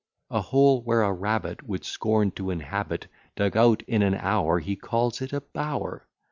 A 0.31 0.41
hole 0.41 0.81
where 0.81 1.03
a 1.03 1.13
rabbit 1.13 1.61
Would 1.69 1.85
scorn 1.85 2.31
to 2.31 2.49
inhabit, 2.49 3.05
Dug 3.35 3.55
out 3.55 3.83
in 3.83 4.01
an 4.01 4.15
hour; 4.15 4.57
He 4.57 4.75
calls 4.75 5.21
it 5.21 5.31
a 5.31 5.41
bower. 5.41 6.07